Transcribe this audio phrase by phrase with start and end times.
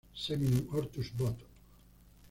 [0.15, 1.37] Seminum Hortus Bot.